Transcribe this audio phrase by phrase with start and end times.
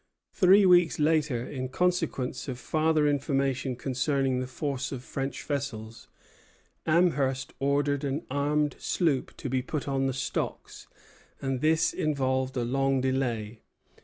[0.33, 6.07] Three weeks later, in consequence of farther information concerning the force of the French vessels,
[6.87, 10.87] Amherst ordered an armed sloop to be put on the stocks;
[11.39, 13.61] and this involved a long delay.